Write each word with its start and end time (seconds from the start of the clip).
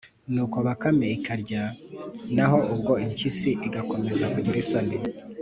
nuko 0.33 0.57
bakame 0.67 1.05
ikarya, 1.17 1.63
naho 2.35 2.57
ubwo 2.73 2.93
impyisi 3.05 3.49
igakomeza 3.67 4.25
kugira 4.33 4.57
isoni, 4.65 4.97